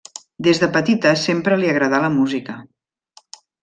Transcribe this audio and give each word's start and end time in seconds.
Des 0.47 0.61
de 0.63 0.69
petita 0.77 1.13
sempre 1.25 1.61
li 1.61 1.71
agradà 1.77 2.03
la 2.07 2.13
música. 2.19 2.61